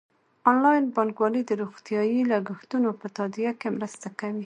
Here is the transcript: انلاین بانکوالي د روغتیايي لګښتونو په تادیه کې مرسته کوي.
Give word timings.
انلاین 0.49 0.85
بانکوالي 0.95 1.41
د 1.45 1.51
روغتیايي 1.61 2.19
لګښتونو 2.31 2.89
په 2.99 3.07
تادیه 3.17 3.51
کې 3.59 3.67
مرسته 3.77 4.07
کوي. 4.19 4.39